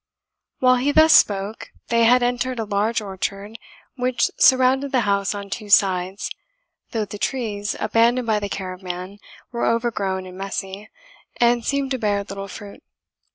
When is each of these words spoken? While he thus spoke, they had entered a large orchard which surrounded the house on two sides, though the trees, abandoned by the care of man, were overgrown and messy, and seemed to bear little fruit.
While 0.57 0.77
he 0.77 0.91
thus 0.91 1.13
spoke, 1.13 1.69
they 1.89 2.05
had 2.05 2.23
entered 2.23 2.57
a 2.57 2.63
large 2.65 3.01
orchard 3.01 3.59
which 3.97 4.31
surrounded 4.35 4.91
the 4.91 5.01
house 5.01 5.35
on 5.35 5.47
two 5.51 5.69
sides, 5.69 6.31
though 6.89 7.05
the 7.05 7.19
trees, 7.19 7.75
abandoned 7.79 8.25
by 8.25 8.39
the 8.39 8.49
care 8.49 8.73
of 8.73 8.81
man, 8.81 9.19
were 9.51 9.63
overgrown 9.67 10.25
and 10.25 10.35
messy, 10.39 10.89
and 11.39 11.63
seemed 11.63 11.91
to 11.91 11.99
bear 11.99 12.23
little 12.23 12.47
fruit. 12.47 12.81